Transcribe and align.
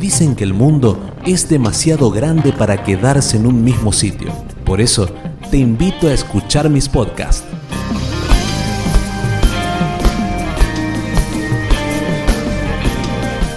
Dicen 0.00 0.34
que 0.34 0.44
el 0.44 0.54
mundo 0.54 0.98
es 1.24 1.48
demasiado 1.48 2.10
grande 2.10 2.52
para 2.52 2.82
quedarse 2.82 3.36
en 3.36 3.46
un 3.46 3.64
mismo 3.64 3.92
sitio. 3.92 4.32
Por 4.64 4.80
eso, 4.80 5.08
te 5.50 5.58
invito 5.58 6.08
a 6.08 6.12
escuchar 6.12 6.68
mis 6.68 6.88
podcasts. 6.88 7.44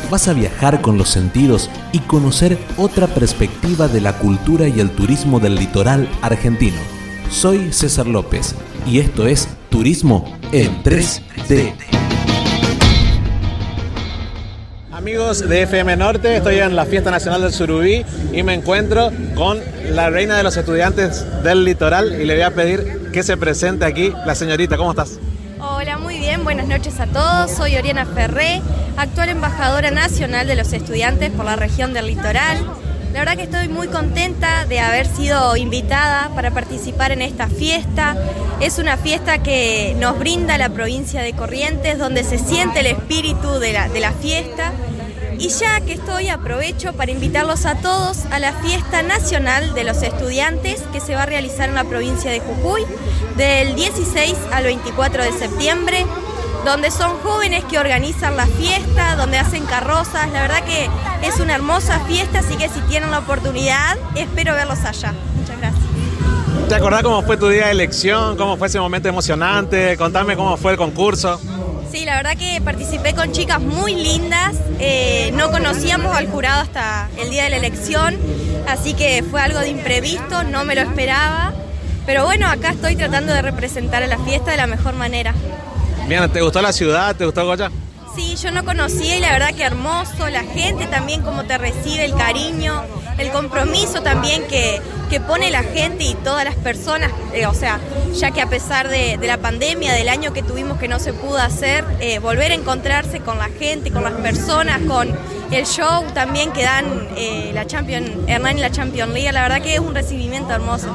Vas 0.10 0.28
a 0.28 0.34
viajar 0.34 0.82
con 0.82 0.98
los 0.98 1.10
sentidos 1.10 1.70
y 1.92 2.00
conocer 2.00 2.58
otra 2.78 3.08
perspectiva 3.08 3.88
de 3.88 4.02
la 4.02 4.18
cultura 4.18 4.68
y 4.68 4.80
el 4.80 4.92
turismo 4.92 5.40
del 5.40 5.56
litoral 5.56 6.08
argentino. 6.22 6.78
Soy 7.30 7.74
César 7.74 8.08
López 8.08 8.56
y 8.86 9.00
esto 9.00 9.28
es 9.28 9.50
Turismo 9.70 10.38
en 10.52 10.84
3D. 10.84 11.95
Amigos 15.06 15.48
de 15.48 15.62
FM 15.62 15.98
Norte, 15.98 16.36
estoy 16.36 16.58
en 16.58 16.76
la 16.76 16.84
Fiesta 16.84 17.12
Nacional 17.12 17.44
del 17.44 17.54
Surubí 17.54 18.04
y 18.34 18.42
me 18.42 18.56
encuentro 18.56 19.12
con 19.36 19.62
la 19.92 20.10
reina 20.10 20.36
de 20.36 20.42
los 20.42 20.58
estudiantes 20.58 21.24
del 21.44 21.64
litoral 21.64 22.20
y 22.20 22.26
le 22.26 22.34
voy 22.34 22.42
a 22.42 22.50
pedir 22.50 23.12
que 23.14 23.22
se 23.22 23.38
presente 23.38 23.86
aquí 23.86 24.12
la 24.26 24.34
señorita. 24.34 24.78
¿Cómo 24.78 24.90
estás? 24.90 25.20
Hola, 25.60 26.00
muy 26.00 26.18
bien, 26.18 26.44
buenas 26.44 26.68
noches 26.68 27.00
a 27.00 27.06
todos. 27.06 27.52
Soy 27.52 27.76
Oriana 27.76 28.08
Ferré, 28.08 28.64
actual 28.98 29.30
embajadora 29.30 29.92
nacional 29.92 30.48
de 30.48 30.56
los 30.56 30.74
estudiantes 30.74 31.30
por 31.30 31.46
la 31.46 31.56
región 31.56 31.94
del 31.94 32.08
litoral. 32.08 32.58
La 33.16 33.22
verdad 33.22 33.38
que 33.38 33.44
estoy 33.44 33.70
muy 33.70 33.88
contenta 33.88 34.66
de 34.66 34.82
haber 34.82 35.08
sido 35.08 35.56
invitada 35.56 36.32
para 36.36 36.52
participar 36.52 37.14
en 37.14 37.22
esta 37.22 37.48
fiesta. 37.48 38.14
Es 38.60 38.78
una 38.78 38.98
fiesta 38.98 39.42
que 39.42 39.96
nos 40.02 40.20
brinda 40.20 40.58
la 40.58 40.68
provincia 40.68 41.22
de 41.22 41.32
Corrientes, 41.32 41.98
donde 41.98 42.26
se 42.26 42.38
siente 42.38 42.82
el 42.82 42.88
espíritu 42.88 43.54
de 43.60 43.72
la, 43.72 43.88
de 43.88 44.02
la 44.02 44.12
fiesta. 44.12 44.74
Y 45.40 45.48
ya 45.48 45.80
que 45.80 45.94
estoy, 45.94 46.28
aprovecho 46.28 46.92
para 46.92 47.10
invitarlos 47.10 47.66
a 47.66 47.76
todos 47.76 48.26
a 48.32 48.40
la 48.40 48.52
fiesta 48.52 49.02
nacional 49.02 49.74
de 49.74 49.86
los 49.86 50.04
estudiantes 50.04 50.82
que 50.92 51.00
se 51.00 51.16
va 51.16 51.24
a 51.24 51.26
realizar 51.26 51.70
en 51.70 51.76
la 51.76 51.86
provincia 51.86 52.30
de 52.30 52.42
Jujuy 52.42 52.84
del 53.38 53.76
16 53.76 54.36
al 54.52 54.66
24 54.66 55.24
de 55.24 55.32
septiembre 55.32 56.06
donde 56.66 56.90
son 56.90 57.20
jóvenes 57.20 57.64
que 57.66 57.78
organizan 57.78 58.36
la 58.36 58.48
fiesta, 58.48 59.16
donde 59.16 59.38
hacen 59.38 59.66
carrozas. 59.66 60.30
La 60.32 60.42
verdad 60.42 60.64
que 60.64 60.90
es 61.26 61.40
una 61.40 61.54
hermosa 61.54 62.00
fiesta, 62.02 62.40
así 62.40 62.56
que 62.56 62.68
si 62.70 62.82
tienen 62.82 63.12
la 63.12 63.20
oportunidad, 63.20 63.98
espero 64.16 64.54
verlos 64.54 64.84
allá. 64.84 65.14
Muchas 65.38 65.58
gracias. 65.60 65.84
¿Te 66.68 66.74
acordás 66.74 67.04
cómo 67.04 67.22
fue 67.22 67.38
tu 67.38 67.48
día 67.48 67.68
de 67.68 67.72
elección? 67.72 68.36
¿Cómo 68.36 68.58
fue 68.58 68.68
ese 68.68 68.80
momento 68.80 69.08
emocionante? 69.08 69.96
Contame 69.96 70.36
cómo 70.36 70.58
fue 70.58 70.72
el 70.72 70.78
concurso. 70.78 71.40
Sí, 71.92 72.04
la 72.04 72.16
verdad 72.16 72.36
que 72.36 72.60
participé 72.62 73.14
con 73.14 73.32
chicas 73.32 73.62
muy 73.62 73.94
lindas. 73.94 74.56
Eh, 74.80 75.32
no 75.36 75.52
conocíamos 75.52 76.16
al 76.16 76.28
jurado 76.28 76.64
hasta 76.64 77.10
el 77.20 77.30
día 77.30 77.44
de 77.44 77.52
la 77.52 77.58
elección, 77.58 78.18
así 78.68 78.96
que 78.96 79.24
fue 79.24 79.40
algo 79.40 79.60
de 79.60 79.70
imprevisto, 79.70 80.44
no 80.44 80.66
me 80.66 80.74
lo 80.74 80.82
esperaba. 80.82 81.54
Pero 82.08 82.26
bueno, 82.26 82.48
acá 82.48 82.72
estoy 82.72 82.96
tratando 82.96 83.34
de 83.34 83.44
representar 83.44 84.02
a 84.02 84.08
la 84.08 84.18
fiesta 84.18 84.50
de 84.52 84.58
la 84.58 84.68
mejor 84.68 84.96
manera. 84.96 85.36
Bien, 86.08 86.30
¿te 86.30 86.42
gustó 86.42 86.62
la 86.62 86.72
ciudad? 86.72 87.16
¿Te 87.16 87.26
gustó 87.26 87.44
Goya? 87.46 87.72
Sí, 88.16 88.36
yo 88.36 88.52
no 88.52 88.64
conocía 88.64 89.18
y 89.18 89.20
la 89.20 89.32
verdad 89.32 89.56
que 89.56 89.64
hermoso, 89.64 90.30
la 90.30 90.44
gente 90.44 90.86
también 90.86 91.24
como 91.24 91.46
te 91.46 91.58
recibe, 91.58 92.06
el 92.06 92.14
cariño, 92.14 92.84
el 93.18 93.32
compromiso 93.32 94.04
también 94.04 94.44
que, 94.48 94.80
que 95.10 95.20
pone 95.20 95.50
la 95.50 95.64
gente 95.64 96.04
y 96.04 96.14
todas 96.14 96.46
las 96.46 96.56
personas, 96.56 97.12
eh, 97.34 97.48
o 97.48 97.56
sea, 97.56 97.80
ya 98.14 98.30
que 98.30 98.42
a 98.42 98.48
pesar 98.48 98.88
de, 98.88 99.18
de, 99.18 99.28
la 99.28 99.38
pandemia, 99.40 99.94
del 99.94 100.08
año 100.08 100.32
que 100.32 100.44
tuvimos 100.44 100.78
que 100.78 100.88
no 100.88 101.00
se 101.00 101.12
pudo 101.12 101.40
hacer, 101.40 101.84
eh, 102.00 102.20
volver 102.20 102.52
a 102.52 102.56
encontrarse 102.56 103.20
con 103.20 103.40
la 103.40 103.50
gente, 103.50 103.92
con 103.92 104.04
las 104.04 104.14
personas, 104.14 104.82
con 104.88 105.10
el 105.52 105.66
show 105.66 106.06
también 106.14 106.52
que 106.52 106.64
dan 106.64 106.86
eh, 107.18 107.52
la 107.54 107.66
Champion, 107.66 108.26
Hernán 108.28 108.60
y 108.60 108.62
la 108.62 108.72
Champion 108.72 109.12
League, 109.12 109.32
la 109.32 109.42
verdad 109.42 109.62
que 109.62 109.74
es 109.74 109.80
un 109.80 109.96
recibimiento 109.96 110.54
hermoso. 110.54 110.88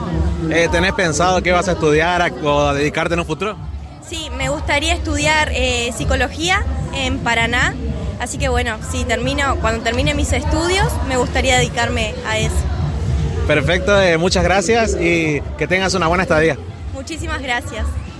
¿Tenés 0.70 0.92
pensado 0.92 1.42
qué 1.42 1.50
vas 1.52 1.68
a 1.68 1.72
estudiar 1.72 2.32
o 2.42 2.60
a 2.60 2.74
dedicarte 2.74 3.14
en 3.14 3.20
un 3.20 3.26
futuro? 3.26 3.69
Sí, 4.06 4.30
me 4.36 4.48
gustaría 4.48 4.94
estudiar 4.94 5.50
eh, 5.52 5.92
psicología 5.96 6.64
en 6.94 7.18
Paraná, 7.18 7.74
así 8.18 8.38
que 8.38 8.48
bueno, 8.48 8.78
si 8.90 9.04
termino, 9.04 9.56
cuando 9.60 9.82
termine 9.82 10.14
mis 10.14 10.32
estudios, 10.32 10.92
me 11.08 11.16
gustaría 11.16 11.56
dedicarme 11.58 12.14
a 12.26 12.38
eso. 12.38 12.54
Perfecto, 13.46 14.00
eh, 14.00 14.16
muchas 14.16 14.44
gracias 14.44 14.96
y 15.00 15.40
que 15.58 15.66
tengas 15.66 15.94
una 15.94 16.06
buena 16.06 16.22
estadía. 16.22 16.56
Muchísimas 16.92 17.40
gracias. 17.42 17.84